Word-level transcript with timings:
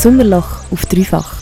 Sommerloch 0.00 0.62
auf 0.70 0.86
dreifach 0.86 1.34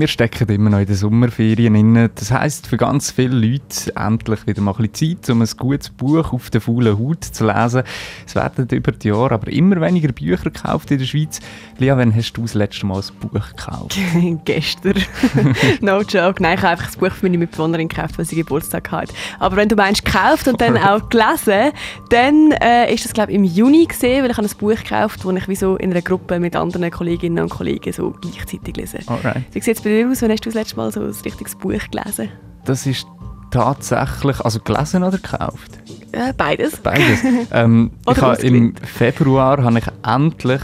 wir 0.00 0.08
stecken 0.08 0.48
immer 0.48 0.70
noch 0.70 0.78
in 0.78 0.86
den 0.86 0.94
Sommerferien 0.94 1.74
drin. 1.74 2.10
Das 2.14 2.30
heisst 2.30 2.66
für 2.66 2.76
ganz 2.76 3.10
viele 3.10 3.34
Leute 3.36 3.94
endlich 3.96 4.46
wieder 4.46 4.60
mal 4.60 4.74
ein 4.78 4.88
bisschen 4.88 5.18
Zeit, 5.18 5.30
um 5.30 5.42
ein 5.42 5.48
gutes 5.56 5.90
Buch 5.90 6.32
auf 6.32 6.50
der 6.50 6.60
faulen 6.60 6.98
Haut 6.98 7.24
zu 7.24 7.46
lesen. 7.46 7.82
Es 8.26 8.34
werden 8.34 8.68
über 8.70 8.92
die 8.92 9.08
Jahre 9.08 9.34
aber 9.34 9.50
immer 9.52 9.80
weniger 9.80 10.12
Bücher 10.12 10.50
gekauft 10.50 10.90
in 10.90 10.98
der 10.98 11.04
Schweiz. 11.04 11.40
Lia, 11.78 11.96
wann 11.96 12.14
hast 12.14 12.32
du 12.32 12.42
das 12.42 12.54
letzte 12.54 12.86
Mal 12.86 13.00
ein 13.00 13.28
Buch 13.28 13.48
gekauft? 13.50 13.98
Gestern. 14.44 14.94
no 15.80 16.00
joke. 16.00 16.42
Nein, 16.42 16.54
ich 16.56 16.62
habe 16.62 16.72
einfach 16.72 16.86
das 16.86 16.96
Buch 16.96 17.12
für 17.12 17.26
meine 17.26 17.38
Mitbewohnerin 17.38 17.88
gekauft, 17.88 18.18
weil 18.18 18.24
sie 18.24 18.36
Geburtstag 18.36 18.90
hat. 18.90 19.12
Aber 19.38 19.56
wenn 19.56 19.68
du 19.68 19.76
meinst 19.76 20.04
gekauft 20.04 20.48
und 20.48 20.60
dann 20.60 20.76
auch 20.78 21.08
gelesen, 21.08 21.72
dann 22.10 22.52
äh, 22.52 22.92
ist 22.92 23.04
das 23.04 23.12
glaube 23.12 23.32
ich 23.32 23.36
im 23.36 23.44
Juni 23.44 23.86
gesehen, 23.86 24.22
weil 24.22 24.30
ich 24.30 24.36
habe 24.36 24.46
ein 24.46 24.58
Buch 24.58 24.76
gekauft, 24.82 25.20
das 25.24 25.34
ich 25.36 25.48
wie 25.48 25.56
so 25.56 25.76
in 25.76 25.90
einer 25.90 26.02
Gruppe 26.02 26.40
mit 26.40 26.56
anderen 26.56 26.90
Kolleginnen 26.90 27.42
und 27.42 27.50
Kollegen 27.50 27.92
so 27.92 28.14
gleichzeitig 28.20 28.76
lese. 28.76 28.98
Alright 29.06 29.44
bei 29.86 30.02
dir 30.02 30.08
aus? 30.10 30.22
Wann 30.22 30.32
hast 30.32 30.44
du 30.44 30.50
das 30.50 30.54
letzte 30.54 30.76
Mal 30.76 30.92
so 30.92 31.00
ein 31.00 31.14
richtiges 31.24 31.54
Buch 31.54 31.80
gelesen? 31.90 32.28
Das 32.64 32.86
ist 32.86 33.06
tatsächlich, 33.50 34.40
also 34.40 34.58
gelesen 34.60 35.04
oder 35.04 35.18
gekauft? 35.18 35.78
Ja, 36.14 36.32
beides. 36.36 36.76
Beides. 36.78 37.20
ähm, 37.52 37.92
ich 38.10 38.20
habe 38.20 38.42
Im 38.42 38.74
Februar 38.76 39.62
habe 39.62 39.78
ich 39.78 39.86
endlich 40.04 40.62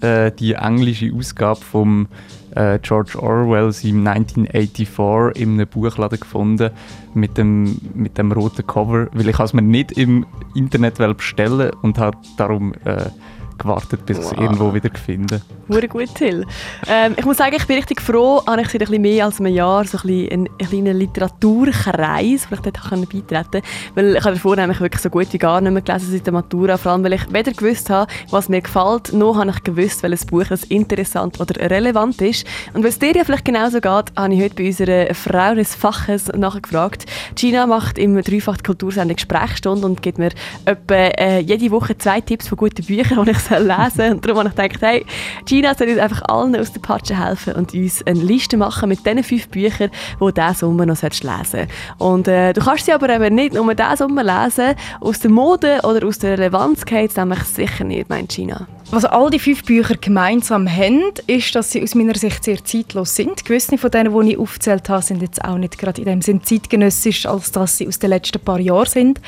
äh, 0.00 0.32
die 0.32 0.54
englische 0.54 1.12
Ausgabe 1.14 1.60
vom 1.60 2.08
äh, 2.54 2.78
George 2.80 3.20
Orwell 3.20 3.74
im 3.82 4.06
1984 4.06 5.42
in 5.42 5.54
einem 5.54 5.68
Buchladen 5.68 6.18
gefunden 6.18 6.70
mit 7.12 7.36
dem, 7.36 7.78
mit 7.94 8.16
dem 8.16 8.32
roten 8.32 8.66
Cover, 8.66 9.08
weil 9.12 9.28
ich 9.28 9.38
es 9.38 9.52
mir 9.52 9.62
nicht 9.62 9.92
im 9.92 10.24
Internet 10.54 10.96
bestellen 11.16 11.70
und 11.82 11.98
habe 11.98 12.16
darum 12.38 12.72
äh, 12.84 13.10
gewartet, 13.58 14.06
bis 14.06 14.18
wow. 14.18 14.24
ich 14.24 14.32
es 14.32 14.42
irgendwo 14.42 14.74
wieder 14.74 14.90
finde. 14.94 15.40
Sehr 15.68 15.88
gut, 15.88 16.14
Till. 16.14 16.46
Ähm, 16.88 17.14
ich 17.16 17.24
muss 17.24 17.38
sagen, 17.38 17.56
ich 17.56 17.66
bin 17.66 17.76
richtig 17.76 18.00
froh, 18.00 18.42
habe 18.46 18.62
ich 18.62 18.68
seit 18.68 18.82
ein 18.82 18.86
bisschen 18.86 19.02
mehr 19.02 19.24
als 19.24 19.40
einem 19.40 19.54
Jahr 19.54 19.84
so 19.84 19.98
ein 19.98 20.02
bisschen 20.02 20.32
einen, 20.32 20.48
einen 20.58 20.68
kleinen 20.68 20.98
Literaturkreis, 20.98 22.48
ich 22.50 22.60
dort 22.60 22.90
beitreten 22.90 23.28
konnte. 23.28 23.62
Weil 23.94 24.16
ich 24.16 24.24
habe 24.24 24.34
davor 24.34 24.56
nämlich 24.56 24.80
wirklich 24.80 25.02
so 25.02 25.10
gut 25.10 25.32
wie 25.32 25.38
gar 25.38 25.60
nicht 25.60 25.72
mehr 25.72 25.82
gelesen 25.82 26.12
seit 26.12 26.26
der 26.26 26.32
Matura, 26.32 26.76
vor 26.76 26.92
allem 26.92 27.04
weil 27.04 27.14
ich 27.14 27.32
weder 27.32 27.52
gewusst 27.52 27.90
habe, 27.90 28.10
was 28.30 28.48
mir 28.48 28.60
gefällt, 28.60 29.12
noch 29.12 29.36
habe 29.36 29.50
ich 29.50 29.62
gewusst, 29.62 30.02
welches 30.02 30.26
Buch 30.26 30.50
es 30.50 30.64
interessant 30.64 31.40
oder 31.40 31.70
relevant 31.70 32.20
ist. 32.20 32.46
Und 32.72 32.82
weil 32.82 32.90
es 32.90 32.98
dir 32.98 33.14
ja 33.14 33.24
vielleicht 33.24 33.44
genauso 33.44 33.80
geht, 33.80 34.12
habe 34.16 34.34
ich 34.34 34.42
heute 34.42 34.54
bei 34.54 34.66
unserer 34.66 35.14
Frau 35.14 35.54
des 35.54 35.74
Faches 35.74 36.28
nachgefragt. 36.28 37.06
Gina 37.34 37.66
macht 37.66 37.98
im 37.98 38.20
Dreifach 38.20 38.58
Kultursendung 38.62 39.18
Sprechstunde 39.18 39.86
und 39.86 40.02
gibt 40.02 40.18
mir 40.18 40.30
etwa 40.64 40.94
äh, 40.94 41.40
jede 41.40 41.70
Woche 41.70 41.96
zwei 41.98 42.20
Tipps 42.20 42.48
von 42.48 42.58
guten 42.58 42.84
Büchern, 42.84 43.24
die 43.24 43.30
ich 43.30 43.38
lesen 43.50 43.90
soll. 43.96 44.10
Und 44.10 44.24
darum 44.24 44.38
habe 44.38 44.48
ich 44.48 44.54
gedacht, 44.54 44.82
hey, 44.82 45.06
Gina 45.44 45.74
soll 45.74 45.88
uns 45.88 45.98
einfach 45.98 46.22
allen 46.28 46.56
aus 46.56 46.72
der 46.72 46.80
Patsche 46.80 47.22
helfen 47.22 47.54
und 47.54 47.74
uns 47.74 48.04
eine 48.06 48.20
Liste 48.20 48.56
machen 48.56 48.88
mit 48.88 49.04
diesen 49.04 49.22
fünf 49.22 49.48
Büchern, 49.48 49.90
die 50.14 50.18
du 50.18 50.30
diesen 50.30 50.54
Sommer 50.54 50.86
noch 50.86 51.00
lesen 51.02 51.28
solltest. 51.28 51.72
Und 51.98 52.28
äh, 52.28 52.52
du 52.52 52.60
kannst 52.60 52.86
sie 52.86 52.92
aber 52.92 53.08
eben 53.10 53.34
nicht 53.34 53.54
nur 53.54 53.74
diesen 53.74 53.96
Sommer 53.96 54.22
lesen. 54.22 54.74
Aus 55.00 55.20
der 55.20 55.30
Mode 55.30 55.80
oder 55.82 56.06
aus 56.06 56.18
der 56.18 56.38
Relevanz 56.38 56.84
geht 56.84 57.10
es 57.10 57.16
nämlich 57.16 57.42
sicher 57.44 57.84
nicht, 57.84 58.08
meint 58.08 58.30
Gina. 58.30 58.66
Was 58.90 59.04
all 59.04 59.30
die 59.30 59.38
fünf 59.38 59.64
Bücher 59.64 59.96
gemeinsam 59.96 60.68
haben, 60.68 61.02
ist, 61.26 61.54
dass 61.54 61.72
sie 61.72 61.82
aus 61.82 61.94
meiner 61.94 62.14
Sicht 62.14 62.44
sehr 62.44 62.62
zeitlos 62.64 63.16
sind. 63.16 63.44
Gewisse 63.44 63.78
von 63.78 63.90
denen, 63.90 64.16
die 64.26 64.32
ich 64.32 64.38
aufgezählt 64.38 64.88
habe, 64.88 65.02
sind 65.02 65.22
jetzt 65.22 65.42
auch 65.44 65.56
nicht 65.56 65.78
gerade 65.78 66.00
in 66.00 66.06
dem 66.06 66.22
Sinn 66.22 66.42
zeitgenössisch, 66.44 67.26
als 67.26 67.50
dass 67.50 67.78
sie 67.78 67.88
aus 67.88 67.98
den 67.98 68.10
letzten 68.10 68.40
paar 68.40 68.60
Jahren 68.60 68.86
sind. 68.86 69.20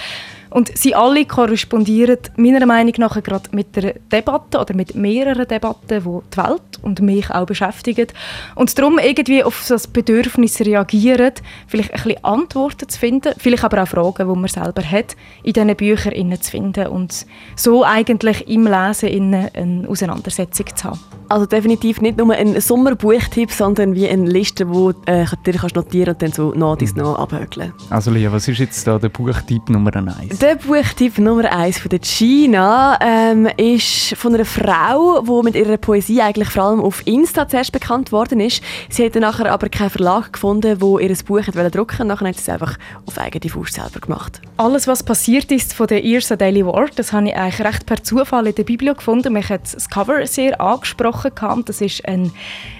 Und 0.56 0.74
sie 0.74 0.94
alle 0.94 1.26
korrespondieren 1.26 2.16
meiner 2.36 2.64
Meinung 2.64 2.94
nach 2.96 3.22
gerade 3.22 3.50
mit 3.52 3.76
der 3.76 3.92
Debatte 4.10 4.58
oder 4.58 4.75
mit 4.75 4.94
mehreren 4.94 5.47
Debatten, 5.47 5.86
die 5.86 5.98
die 6.00 6.36
Welt 6.38 6.62
und 6.81 7.03
mich 7.03 7.31
auch 7.31 7.44
beschäftigen. 7.44 8.06
Und 8.54 8.78
darum 8.78 8.98
irgendwie 8.98 9.44
auf 9.44 9.66
das 9.69 9.86
Bedürfnis 9.86 10.58
reagieren, 10.60 11.32
vielleicht 11.66 11.92
ein 11.92 12.03
bisschen 12.03 12.25
Antworten 12.25 12.88
zu 12.88 12.98
finden, 12.98 13.34
vielleicht 13.36 13.64
aber 13.64 13.82
auch 13.82 13.88
Fragen, 13.88 14.32
die 14.32 14.41
man 14.41 14.48
selber 14.48 14.82
hat, 14.82 15.14
in 15.42 15.53
diesen 15.53 15.76
Büchern 15.76 16.41
zu 16.41 16.50
finden 16.50 16.86
und 16.86 17.26
so 17.54 17.84
eigentlich 17.84 18.48
im 18.48 18.66
Lesen 18.66 19.34
eine 19.34 19.86
Auseinandersetzung 19.86 20.75
zu 20.75 20.84
haben. 20.84 21.00
Also 21.28 21.44
definitiv 21.44 22.00
nicht 22.00 22.16
nur 22.16 22.32
ein 22.32 22.58
Sommerbuchtipp, 22.60 23.50
sondern 23.50 23.94
wie 23.94 24.08
eine 24.08 24.31
Liste, 24.31 24.69
wo 24.69 24.91
äh, 25.06 25.26
du 25.44 25.52
dir 25.52 25.60
notieren 25.75 26.14
und 26.14 26.22
dann 26.22 26.32
so 26.32 26.54
nach 26.54 26.76
dies 26.76 26.94
noch 26.94 27.19
abhökeln. 27.19 27.72
Also 27.91 28.10
Lia, 28.10 28.32
was 28.32 28.47
ist 28.48 28.58
jetzt 28.58 28.86
da 28.86 28.98
der 28.98 29.08
Buchtipp 29.08 29.69
Nummer 29.69 29.94
eins? 29.97 30.38
Der 30.46 30.54
Buchtipp 30.54 31.18
Nummer 31.18 31.50
eins 31.50 31.80
von 31.80 31.88
der 31.88 31.98
Gina 31.98 32.96
ähm, 33.02 33.48
ist 33.56 34.14
von 34.16 34.32
einer 34.32 34.44
Frau, 34.44 35.20
die 35.20 35.44
mit 35.44 35.56
ihrer 35.56 35.76
Poesie 35.76 36.22
eigentlich 36.22 36.50
vor 36.50 36.62
allem 36.62 36.80
auf 36.80 37.04
Insta 37.04 37.48
zuerst 37.48 37.72
bekannt 37.72 38.12
worden 38.12 38.38
ist. 38.38 38.62
Sie 38.88 39.04
hat 39.04 39.16
nachher 39.16 39.50
aber 39.50 39.68
keinen 39.68 39.90
Verlag 39.90 40.32
gefunden, 40.32 40.80
wo 40.80 41.00
ihr 41.00 41.12
Buch 41.26 41.40
hat 41.40 41.74
drucken. 41.74 42.06
Nachher 42.06 42.28
hat 42.28 42.36
sie 42.36 42.42
es 42.42 42.48
einfach 42.48 42.78
auf 43.06 43.18
eigene 43.18 43.50
Faust 43.50 43.74
selber 43.74 43.98
gemacht. 43.98 44.40
Alles, 44.56 44.86
was 44.86 45.02
passiert 45.02 45.50
ist 45.50 45.74
von 45.74 45.88
der 45.88 46.04
Irsa 46.04 46.36
Daily 46.36 46.64
Ward, 46.64 46.96
das 46.96 47.12
habe 47.12 47.26
ich 47.26 47.34
eigentlich 47.34 47.66
recht 47.66 47.84
per 47.84 48.04
Zufall 48.04 48.46
in 48.46 48.54
der 48.54 48.62
Bibel 48.62 48.94
gefunden. 48.94 49.32
Mich 49.32 49.48
hat 49.48 49.74
das 49.74 49.90
Cover 49.90 50.24
sehr 50.28 50.60
angesprochen 50.60 51.32
gesprochen 51.32 51.34
gehabt. 51.34 51.68
Das 51.68 51.80
ist 51.80 52.06
ein, 52.06 52.30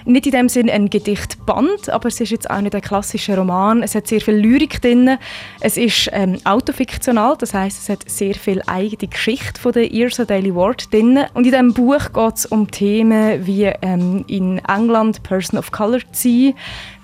nicht 0.05 0.25
in 0.25 0.31
dem 0.31 0.47
Sinne 0.47 0.71
ein 0.71 0.89
Gedichtband, 0.89 1.89
aber 1.89 2.07
es 2.07 2.21
ist 2.21 2.29
jetzt 2.29 2.49
auch 2.49 2.61
nicht 2.61 2.75
ein 2.75 2.81
klassischer 2.81 3.37
Roman. 3.37 3.83
Es 3.83 3.93
hat 3.93 4.07
sehr 4.07 4.21
viel 4.21 4.35
Lyrik 4.35 4.81
drin. 4.81 5.17
Es 5.59 5.75
ist 5.75 6.09
ähm, 6.13 6.37
autofiktional, 6.45 7.35
das 7.47 7.53
heißt, 7.53 7.79
es 7.81 7.89
hat 7.89 8.09
sehr 8.09 8.35
viel 8.35 8.61
eigene 8.65 9.09
Geschichte 9.09 9.61
von 9.61 9.71
der 9.71 9.89
Irsa 9.89 10.25
Daily 10.25 10.53
Ward 10.53 10.91
drin. 10.91 11.19
Und 11.33 11.45
in 11.45 11.51
diesem 11.51 11.73
Buch 11.73 12.11
geht 12.13 12.35
es 12.35 12.45
um 12.45 12.69
Themen 12.69 13.45
wie 13.47 13.71
ähm, 13.81 14.25
in 14.27 14.59
England 14.67 15.23
Person 15.23 15.57
of 15.57 15.71
Color 15.71 15.99
zu 16.11 16.27
sein, 16.27 16.53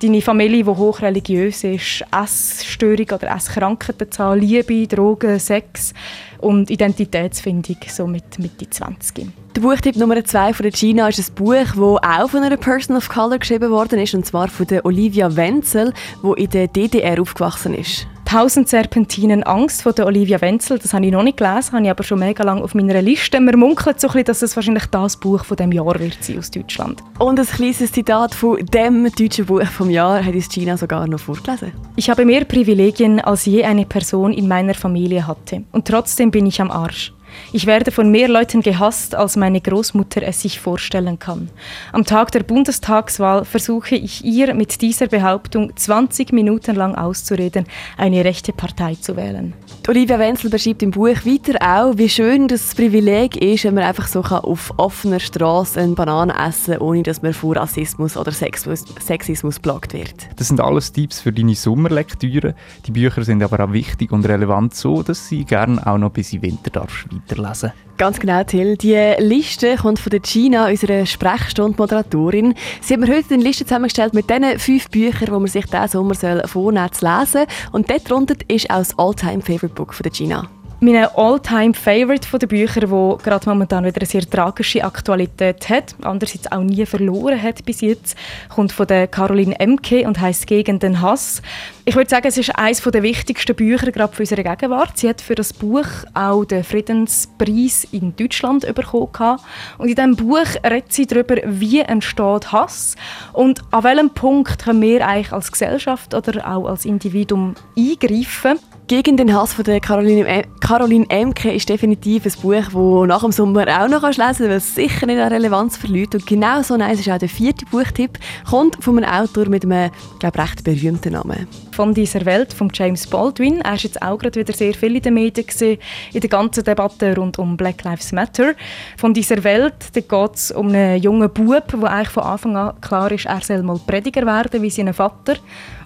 deine 0.02 0.22
Familie, 0.22 0.66
die 0.66 0.70
hochreligiös 0.70 1.64
ist, 1.64 2.04
Essstörung 2.12 3.06
oder 3.06 3.34
Esskrankheitenzahl, 3.34 4.38
Liebe, 4.38 4.86
Drogen, 4.86 5.40
Sex 5.40 5.94
und 6.40 6.70
Identitätsfindung 6.70 7.78
so 7.88 8.06
mit 8.06 8.38
Mitte 8.38 8.70
20. 8.70 9.28
Der 9.56 9.62
Buchtipp 9.62 9.96
Nummer 9.96 10.22
2 10.22 10.54
von 10.54 10.64
der 10.64 10.74
Gina 10.74 11.08
ist 11.08 11.20
ein 11.20 11.36
Buch, 11.36 11.54
das 11.54 11.78
auch 11.78 12.30
von 12.30 12.44
einer 12.44 12.58
Person 12.58 12.98
of 12.98 13.08
Color 13.08 13.40
geschrieben 13.40 13.72
worden 13.72 14.00
ist, 14.00 14.14
und 14.14 14.25
zwar 14.25 14.50
von 14.50 14.68
Olivia 14.84 15.34
Wenzel, 15.38 15.94
die 16.22 16.44
in 16.44 16.50
der 16.50 16.68
DDR 16.68 17.22
aufgewachsen 17.22 17.75
ist. 17.75 18.08
«Tausend 18.34 18.68
Serpentinen 18.68 19.44
Angst» 19.44 19.84
von 19.84 19.94
der 19.94 20.08
Olivia 20.08 20.42
Wenzel, 20.42 20.80
das 20.80 20.92
habe 20.92 21.06
ich 21.06 21.12
noch 21.12 21.22
nicht 21.22 21.38
gelesen, 21.38 21.74
habe 21.74 21.84
ich 21.84 21.92
aber 21.92 22.02
schon 22.02 22.18
mega 22.18 22.44
lange 22.44 22.64
auf 22.64 22.74
meiner 22.74 23.00
Liste. 23.00 23.40
Man 23.40 23.60
munkelt 23.60 24.02
so 24.02 24.08
ein 24.08 24.14
bisschen, 24.14 24.26
dass 24.26 24.42
es 24.42 24.56
wahrscheinlich 24.56 24.88
das 24.88 25.18
Buch 25.18 25.46
von 25.46 25.56
dem 25.56 25.72
Jahr 25.72 26.00
wird 26.00 26.18
sein 26.20 26.40
aus 26.40 26.50
Deutschland. 26.50 27.04
Und 27.20 27.40
ein 27.40 27.46
kleines 27.46 27.92
Zitat 27.92 28.34
von 28.34 28.58
dem 28.66 29.08
deutschen 29.16 29.46
Buch 29.46 29.64
vom 29.66 29.92
Jahr 29.92 30.26
hat 30.26 30.34
uns 30.34 30.50
Gina 30.50 30.76
sogar 30.78 31.06
noch 31.06 31.20
vorgelesen. 31.20 31.74
Ich 31.96 32.10
habe 32.10 32.26
mehr 32.26 32.44
Privilegien, 32.44 33.20
als 33.20 33.46
je 33.46 33.66
eine 33.66 33.86
Person 33.86 34.34
in 34.34 34.48
meiner 34.48 34.74
Familie 34.74 35.28
hatte. 35.28 35.62
Und 35.72 35.88
trotzdem 35.88 36.32
bin 36.32 36.48
ich 36.48 36.60
am 36.60 36.72
Arsch. 36.72 37.14
Ich 37.52 37.66
werde 37.66 37.92
von 37.92 38.12
mehr 38.12 38.28
Leuten 38.28 38.62
gehasst, 38.62 39.16
als 39.16 39.36
meine 39.36 39.62
Großmutter 39.62 40.22
es 40.24 40.42
sich 40.42 40.60
vorstellen 40.60 41.20
kann. 41.20 41.50
Am 41.92 42.06
Tag 42.06 42.32
der 42.32 42.44
Bundestagswahl 42.44 43.46
versuche 43.46 43.96
ich 43.96 44.24
ihr 44.24 44.54
mit 44.54 44.82
dieser 44.82 45.08
Behauptung 45.08 45.76
20 45.76 46.34
Minuten 46.34 46.76
lang 46.76 46.96
auszureden, 46.96 47.66
eine 47.98 48.26
rechte 48.26 48.54
Partei 48.54 48.96
zu 48.96 49.16
wählen. 49.16 49.54
Olivia 49.86 50.18
Wenzel 50.18 50.50
beschreibt 50.50 50.82
im 50.82 50.92
Buch 50.92 51.26
weiter 51.26 51.58
auch, 51.60 51.98
wie 51.98 52.08
schön 52.08 52.48
das 52.48 52.74
Privileg 52.74 53.36
ist, 53.36 53.66
wenn 53.66 53.74
man 53.74 53.84
einfach 53.84 54.08
so 54.08 54.22
auf 54.22 54.74
offener 54.78 55.20
Straße 55.20 55.78
eine 55.78 55.92
Banane 55.92 56.34
essen 56.34 56.76
kann, 56.76 56.82
ohne 56.82 57.04
dass 57.04 57.22
man 57.22 57.34
vor 57.34 57.58
Rassismus 57.58 58.16
oder 58.16 58.32
Sexismus, 58.32 58.86
Sexismus 59.02 59.60
plagt 59.60 59.92
wird. 59.92 60.30
Das 60.38 60.48
sind 60.48 60.62
alles 60.62 60.94
Tipps 60.94 61.20
für 61.20 61.34
deine 61.34 61.54
Sommerlektüre. 61.54 62.56
Die 62.86 62.92
Bücher 62.92 63.25
sind 63.25 63.44
aber 63.44 63.62
auch 63.62 63.74
wichtig 63.74 64.13
und 64.13 64.25
relevant 64.25 64.74
so, 64.74 65.04
dass 65.04 65.28
sie 65.28 65.44
gerne 65.44 65.86
auch 65.86 65.98
noch 65.98 66.12
bis 66.12 66.31
in 66.31 66.44
Winter 66.44 66.69
darfst 66.69 67.06
weiterlesen. 67.12 67.74
Ganz 67.98 68.19
genau, 68.19 68.44
Till. 68.44 68.75
Die 68.75 69.16
Liste 69.19 69.75
kommt 69.75 70.00
von 70.00 70.10
der 70.10 70.19
Gina, 70.19 70.68
unserer 70.68 71.06
Sprechstunde-Moderatorin. 71.06 72.56
Sie 72.81 72.94
hat 72.94 73.00
mir 73.00 73.16
heute 73.16 73.36
eine 73.36 73.44
Liste 73.44 73.66
zusammengestellt 73.66 74.16
mit 74.16 74.30
diesen 74.30 74.57
fünf 74.57 74.90
Büchern, 74.90 75.25
die 75.25 75.31
man 75.31 75.48
sich 75.48 75.66
diesen 75.66 75.88
Sommer 75.88 76.16
vornehmen 76.48 76.90
soll 76.92 77.00
zu 77.00 77.06
lesen. 77.06 77.45
Und 77.72 77.92
dort 77.92 78.10
drunter 78.10 78.36
ist 78.48 78.69
auch 78.72 78.78
das 78.78 78.98
All-Time-Favorite-Book 78.98 79.94
von 79.94 80.04
der 80.04 80.12
Gina 80.12 80.50
mein 80.83 81.07
All-Time-Favorite 81.15 82.38
der 82.38 82.47
Bücher, 82.47 82.89
wo 82.89 83.18
gerade 83.24 83.47
momentan 83.47 83.85
wieder 83.85 84.01
eine 84.01 84.06
sehr 84.06 84.30
tragische 84.30 84.83
Aktualität 84.83 85.69
hat, 85.69 85.95
andererseits 86.01 86.51
auch 86.51 86.62
nie 86.62 86.85
verloren 86.85 87.41
hat 87.41 87.63
bis 87.63 87.80
jetzt, 87.81 88.18
kommt 88.50 88.74
von 88.74 88.88
der 88.88 89.07
Caroline 89.07 89.57
Emke 89.59 90.06
und 90.06 90.19
heißt 90.19 90.45
Gegen 90.45 90.80
den 90.80 91.00
Hass. 91.00 91.41
Ich 91.85 91.95
würde 91.95 92.09
sagen, 92.09 92.27
es 92.27 92.38
ist 92.38 92.57
eines 92.57 92.81
der 92.81 93.01
wichtigsten 93.01 93.56
Bücher 93.56 93.91
gerade 93.91 94.13
für 94.13 94.24
unsere 94.24 94.44
Gegenwart. 94.44 94.97
Sie 94.97 95.07
hat 95.07 95.21
für 95.21 95.35
das 95.35 95.53
Buch 95.53 95.88
auch 96.13 96.44
den 96.44 96.63
Friedenspreis 96.63 97.88
in 97.91 98.15
Deutschland 98.15 98.65
bekommen. 98.75 99.39
Und 99.77 99.88
in 99.88 99.95
diesem 99.95 100.15
Buch 100.18 100.47
redet 100.65 100.91
sie 100.91 101.07
darüber, 101.07 101.38
wie 101.45 101.80
entsteht 101.80 102.51
Hass 102.51 102.95
und 103.31 103.62
an 103.71 103.83
welchem 103.85 104.09
Punkt 104.09 104.63
können 104.63 104.81
wir 104.81 105.07
eigentlich 105.07 105.31
als 105.31 105.51
Gesellschaft 105.51 106.13
oder 106.13 106.45
auch 106.45 106.68
als 106.68 106.85
Individuum 106.85 107.56
eingreifen 107.77 108.59
Gegen 108.88 109.15
den 109.15 109.33
Hass 109.33 109.53
von 109.53 109.63
der 109.63 109.80
Caroline, 109.80 110.44
Caroline 110.59 111.06
Emke 111.07 111.53
ist 111.53 111.69
definitiv 111.69 112.25
ein 112.25 112.33
Buch, 112.41 112.65
das 112.65 113.07
nach 113.07 113.21
dem 113.21 113.31
Sommer 113.31 113.62
auch 113.62 113.88
noch 113.88 114.03
lesen 114.03 114.19
kannst, 114.19 114.39
weil 114.41 114.51
es 114.51 114.75
sicher 114.75 115.06
nicht 115.06 115.19
an 115.19 115.31
Relevanz 115.31 115.77
verliert. 115.77 116.13
Und 116.13 116.27
genau 116.27 116.62
so 116.63 116.75
nice 116.75 117.00
ist 117.00 117.09
auch 117.09 117.18
der 117.18 117.30
vierte 117.30 117.65
Buchtipp. 117.65 118.19
Kommt 118.50 118.83
von 118.83 119.01
einem 119.01 119.09
Autor 119.09 119.47
mit 119.47 119.63
einem, 119.63 119.89
glaube 120.19 120.38
recht 120.38 120.65
berühmten 120.65 121.13
Namen. 121.13 121.47
Von 121.71 121.94
dieser 121.94 122.25
Welt 122.25 122.53
von 122.53 122.69
James 122.74 123.07
Baldwin. 123.07 123.62
Er 123.62 123.75
ist 123.75 123.83
jetzt 123.83 124.01
auch 124.01 124.18
gerade 124.18 124.38
wieder 124.38 124.53
sehr 124.53 124.74
viel 124.74 124.97
in 124.97 125.01
den 125.01 125.13
Medien 125.13 125.47
gesehen, 125.47 125.80
in 126.12 126.19
der 126.19 126.30
ganzen 126.30 126.65
Debatte 126.65 127.15
rund 127.15 127.39
um 127.39 127.56
Black 127.56 127.85
Lives 127.85 128.12
Matter. 128.12 128.53
Von 128.97 129.13
dieser 129.13 129.45
Welt 129.45 129.94
geht 129.94 130.35
es 130.35 130.51
um 130.51 130.68
einen 130.68 131.01
jungen 131.01 131.31
Bub, 131.31 131.68
der 131.68 131.89
eigentlich 131.89 132.09
von 132.09 132.24
Anfang 132.24 132.57
an 132.57 132.74
klar 132.81 133.09
ist, 133.13 133.27
er 133.27 133.39
soll 133.39 133.63
mal 133.63 133.80
Prediger 133.88 134.25
werden 134.25 134.62
wie 134.62 134.69
sein 134.69 134.94
Vater. 134.94 135.35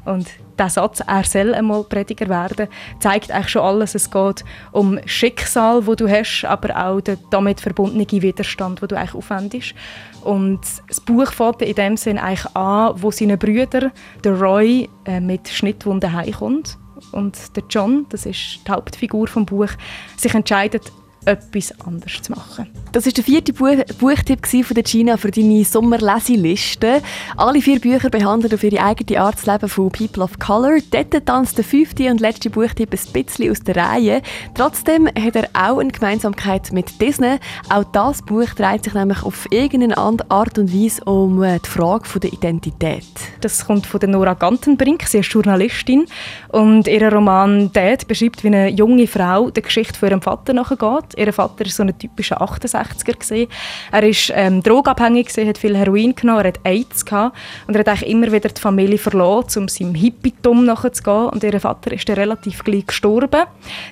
Und 0.07 0.27
der 0.57 0.69
Satz, 0.69 1.01
er 1.05 1.23
soll 1.23 1.53
einmal 1.53 1.83
Prediger 1.83 2.29
werden, 2.29 2.67
zeigt 2.99 3.29
eigentlich 3.29 3.49
schon 3.49 3.61
alles. 3.61 3.93
Es 3.93 4.09
geht 4.09 4.45
um 4.71 4.99
Schicksal, 5.05 5.85
wo 5.85 5.95
du 5.95 6.07
hast, 6.07 6.45
aber 6.45 6.87
auch 6.87 7.01
den 7.01 7.17
damit 7.29 7.59
verbundenen 7.59 8.09
Widerstand, 8.09 8.81
wo 8.81 8.87
du 8.87 8.97
eigentlich 8.97 9.15
aufwendest. 9.15 9.75
Und 10.23 10.61
das 10.87 11.01
Buch 11.01 11.31
fängt 11.33 11.61
in 11.61 11.75
dem 11.75 11.97
Sinn 11.97 12.17
eigentlich 12.17 12.55
an, 12.55 12.93
wo 13.01 13.11
seine 13.11 13.37
Brüder, 13.37 13.91
der 14.23 14.39
Roy, 14.39 14.89
äh, 15.05 15.19
mit 15.19 15.49
Schnittwunden 15.49 16.13
heimkommt. 16.13 16.77
Und 17.11 17.55
der 17.55 17.63
John, 17.69 18.05
das 18.09 18.25
ist 18.25 18.61
die 18.65 18.71
Hauptfigur 18.71 19.27
vom 19.27 19.45
Buch, 19.45 19.69
sich 20.15 20.33
entscheidet, 20.33 20.91
etwas 21.27 21.73
anderes 21.85 22.21
zu 22.21 22.31
machen. 22.31 22.67
Das 22.93 23.05
war 23.05 23.11
der 23.11 23.23
vierte 23.23 23.53
Buch 23.53 23.75
Buchtipp 23.99 24.47
von 24.47 24.73
der 24.73 24.83
Gina 24.83 25.17
für 25.17 25.29
deine 25.29 25.63
Sommerleseliste. 25.63 27.01
Alle 27.35 27.61
vier 27.61 27.79
Bücher 27.79 28.09
behandeln 28.09 28.53
auf 28.53 28.63
ihre 28.63 28.81
eigene 28.83 29.19
Art 29.19 29.39
zu 29.39 29.51
leben 29.51 29.67
von 29.67 29.91
People 29.91 30.23
of 30.23 30.39
Color. 30.39 30.77
Dort 30.91 31.25
tanzt 31.25 31.57
der 31.57 31.65
fünfte 31.65 32.09
und 32.09 32.21
letzte 32.21 32.49
Buchtipp 32.49 32.93
ein 32.93 33.13
bisschen 33.13 33.51
aus 33.51 33.59
der 33.59 33.75
Reihe. 33.75 34.21
Trotzdem 34.55 35.07
hat 35.07 35.35
er 35.35 35.49
auch 35.53 35.79
eine 35.79 35.91
Gemeinsamkeit 35.91 36.71
mit 36.71 36.99
Disney. 37.01 37.37
Auch 37.69 37.83
das 37.91 38.21
Buch 38.21 38.49
dreht 38.55 38.85
sich 38.85 38.93
nämlich 38.93 39.21
auf 39.23 39.47
irgendeine 39.51 39.97
Art 39.97 40.57
und 40.57 40.73
Weise 40.73 41.03
um 41.03 41.43
äh, 41.43 41.59
die 41.59 41.69
Frage 41.69 42.19
der 42.19 42.31
Identität. 42.31 43.03
Das 43.41 43.65
kommt 43.65 43.85
von 43.85 43.99
der 43.99 44.09
Nora 44.09 44.33
Gantenbrink. 44.33 45.03
Sie 45.03 45.19
ist 45.19 45.31
Journalistin 45.31 46.05
und 46.49 46.87
ihr 46.87 47.11
Roman 47.11 47.71
«Dad» 47.73 48.07
beschreibt, 48.07 48.43
wie 48.43 48.47
eine 48.47 48.69
junge 48.69 49.07
Frau 49.07 49.49
der 49.49 49.63
Geschichte 49.63 49.99
von 49.99 50.09
ihrem 50.09 50.21
Vater 50.21 50.53
nachgeht 50.53 51.16
Ihr 51.17 51.33
Vater 51.33 51.65
war 51.65 51.71
so 51.71 51.83
ein 51.83 51.97
typischer 51.97 52.41
68er. 52.41 53.13
Gewesen. 53.13 53.47
Er 53.91 54.01
war 54.03 54.37
ähm, 54.37 54.61
drogabhängig, 54.61 55.27
gewesen, 55.27 55.47
hat 55.47 55.57
viel 55.57 55.77
Heroin 55.77 56.15
genommen, 56.15 56.41
er 56.41 56.47
hat 56.49 56.59
AIDS 56.63 57.05
gehabt 57.05 57.35
und 57.67 57.75
er 57.75 57.79
hat 57.79 57.89
eigentlich 57.89 58.09
immer 58.09 58.31
wieder 58.31 58.49
die 58.49 58.61
Familie 58.61 58.97
verloren, 58.97 59.45
um 59.55 59.67
seinem 59.67 59.95
Hippietum 59.95 60.65
nachzugehen. 60.65 61.29
Und 61.29 61.43
ihr 61.43 61.59
Vater 61.59 61.91
ist 61.91 62.07
dann 62.07 62.15
relativ 62.15 62.63
gleich 62.63 62.85
gestorben. 62.87 63.45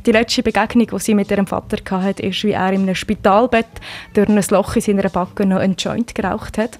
Die 0.06 0.12
letzte 0.12 0.44
Begegnung, 0.44 0.88
die 0.88 1.00
sie 1.00 1.16
mit 1.16 1.32
ihrem 1.32 1.48
Vater 1.48 1.78
hatte, 1.90 2.24
ist, 2.24 2.44
wie 2.44 2.52
er 2.52 2.72
in 2.72 2.84
einem 2.84 2.96
Spitalbett 2.96 3.68
durch 4.14 4.30
ein 4.30 4.44
Loch 4.50 4.76
in 4.76 4.82
seiner 4.82 5.10
Backe 5.10 5.46
noch 5.46 5.60
einen 5.60 5.76
Joint 5.76 6.14
geraucht 6.14 6.58
hat. 6.58 6.80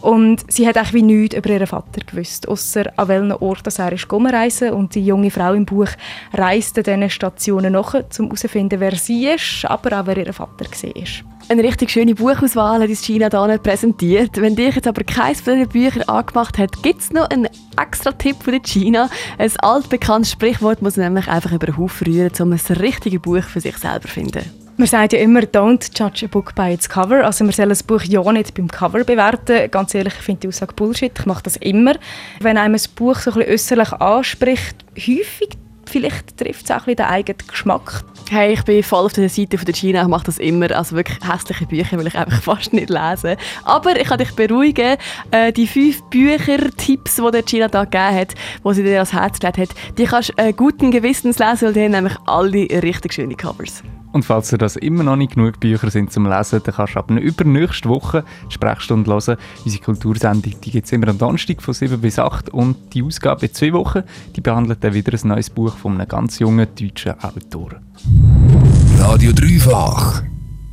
Und 0.00 0.44
sie 0.48 0.66
hat 0.66 0.76
eigentlich 0.76 0.94
wie 0.94 1.02
nichts 1.02 1.36
über 1.36 1.50
ihren 1.50 1.66
Vater 1.66 2.00
gewusst, 2.06 2.48
außer 2.48 2.92
an 2.96 3.08
welchen 3.08 3.32
Ort 3.32 3.78
er 3.78 3.92
ist 3.92 4.12
reisen 4.12 4.72
Und 4.72 4.94
die 4.94 5.04
junge 5.04 5.30
Frau 5.30 5.54
im 5.54 5.64
Buch 5.64 5.88
reist 6.32 6.76
an 6.78 6.84
diesen 6.84 7.10
Stationen 7.10 7.72
nach, 7.72 7.94
um 7.94 8.26
herauszufinden, 8.26 8.80
wer 8.80 8.94
sie 8.96 9.28
ist, 9.28 9.64
aber 9.64 10.00
auch 10.00 10.06
wer 10.06 10.18
ihr 10.18 10.32
Vater 10.32 10.64
war. 10.64 11.34
Eine 11.48 11.62
richtig 11.62 11.90
schöne 11.90 12.14
Buchauswahl 12.14 12.80
hat 12.80 12.88
uns 12.88 13.04
China 13.04 13.28
hier 13.30 13.58
präsentiert. 13.58 14.40
Wenn 14.40 14.56
dich 14.56 14.76
jetzt 14.76 14.86
aber 14.86 15.04
keines 15.04 15.42
von 15.42 15.54
diesen 15.54 15.68
Büchern 15.68 16.02
angemacht 16.08 16.56
hat, 16.56 16.82
gibt 16.82 17.02
es 17.02 17.12
noch 17.12 17.28
einen 17.28 17.48
extra 17.78 18.12
Tipp 18.12 18.36
von 18.42 18.62
China. 18.62 19.10
Ein 19.36 19.52
altbekanntes 19.58 20.32
Sprichwort 20.32 20.80
muss 20.80 20.96
man 20.96 21.06
nämlich 21.06 21.28
einfach 21.28 21.52
über 21.52 21.66
den 21.66 21.76
Haufen 21.76 22.06
rühren, 22.06 22.32
um 22.40 22.52
ein 22.52 22.76
richtiges 22.76 23.20
Buch 23.20 23.42
für 23.42 23.60
sich 23.60 23.76
selber 23.76 24.08
zu 24.08 24.14
finden. 24.14 24.63
Man 24.76 24.88
sagt 24.88 25.12
ja 25.12 25.20
immer, 25.20 25.42
don't 25.42 25.88
judge 25.96 26.24
a 26.24 26.28
book 26.28 26.52
by 26.56 26.72
its 26.72 26.88
cover. 26.88 27.24
Also 27.24 27.44
man 27.44 27.52
soll 27.52 27.70
ein 27.70 27.78
Buch 27.86 28.02
ja 28.02 28.32
nicht 28.32 28.54
beim 28.54 28.66
Cover 28.66 29.04
bewerten. 29.04 29.70
Ganz 29.70 29.94
ehrlich, 29.94 30.14
ich 30.18 30.22
finde 30.24 30.40
die 30.40 30.48
Aussage 30.48 30.74
Bullshit. 30.74 31.12
Ich 31.16 31.26
mache 31.26 31.44
das 31.44 31.56
immer. 31.58 31.94
Wenn 32.40 32.58
einem 32.58 32.74
ein 32.74 32.80
Buch 32.96 33.16
so 33.20 33.30
ein 33.30 33.36
bisschen 33.36 33.52
äußerlich 33.52 33.92
anspricht, 33.92 34.84
häufig 34.96 35.50
vielleicht 35.88 36.36
trifft 36.38 36.64
es 36.64 36.70
auch 36.72 36.86
den 36.86 36.98
eigenen 36.98 37.38
Geschmack. 37.46 38.02
Hey, 38.28 38.54
ich 38.54 38.62
bin 38.64 38.82
voll 38.82 39.04
auf 39.04 39.12
der 39.12 39.28
Seite 39.28 39.58
von 39.58 39.66
der 39.66 39.74
China. 39.74 40.02
Ich 40.02 40.08
mache 40.08 40.24
das 40.24 40.38
immer. 40.38 40.68
Also 40.72 40.96
wirklich 40.96 41.18
hässliche 41.24 41.66
Bücher 41.66 41.96
will 41.96 42.08
ich 42.08 42.16
einfach 42.16 42.42
fast 42.42 42.72
nicht 42.72 42.90
lesen. 42.90 43.36
Aber 43.62 43.94
ich 43.94 44.08
kann 44.08 44.18
dich 44.18 44.34
beruhigen. 44.34 44.96
Äh, 45.30 45.52
die 45.52 45.68
fünf 45.68 46.02
Bücher-Tipps, 46.10 47.16
die 47.16 47.30
der 47.30 47.42
China 47.44 47.68
da 47.68 47.84
gegeben 47.84 48.16
hat, 48.16 48.34
die 48.64 48.74
sie 48.74 48.82
dir 48.82 48.94
ans 48.94 49.12
Herz 49.12 49.38
gelegt 49.38 49.58
hat, 49.58 49.68
die 49.96 50.04
kannst 50.06 50.30
du 50.30 50.42
äh, 50.42 50.52
guten 50.52 50.90
Gewissens 50.90 51.38
lesen, 51.38 51.66
weil 51.66 51.72
die 51.74 51.84
haben 51.84 51.92
nämlich 51.92 52.16
alle 52.26 52.82
richtig 52.82 53.12
schöne 53.12 53.36
Covers. 53.36 53.84
Und 54.14 54.24
falls 54.24 54.50
dir 54.50 54.58
das 54.58 54.76
immer 54.76 55.02
noch 55.02 55.16
nicht 55.16 55.34
genug 55.34 55.58
Bücher 55.58 55.90
sind 55.90 56.12
zum 56.12 56.30
Lesen, 56.30 56.60
dann 56.64 56.72
kannst 56.72 56.94
du 56.94 57.00
ab 57.00 57.10
übernächste 57.10 57.88
Woche 57.88 58.22
Sprechstunde 58.48 59.10
hören. 59.10 59.36
Unsere 59.64 59.82
Kultursendung 59.82 60.54
gibt 60.60 60.86
es 60.86 60.92
immer 60.92 61.08
am 61.08 61.18
Donnerstag 61.18 61.60
von 61.60 61.74
7 61.74 62.00
bis 62.00 62.20
8 62.20 62.50
und 62.50 62.76
die 62.94 63.02
Ausgabe 63.02 63.46
in 63.46 63.52
zwei 63.52 63.72
Wochen, 63.72 64.04
die 64.36 64.40
behandelt 64.40 64.84
dann 64.84 64.94
wieder 64.94 65.12
ein 65.12 65.28
neues 65.28 65.50
Buch 65.50 65.76
von 65.76 65.94
einem 65.94 66.06
ganz 66.06 66.38
jungen 66.38 66.68
deutschen 66.78 67.14
Autor. 67.20 67.80
Radio 69.00 69.32
Dreifach. 69.32 70.22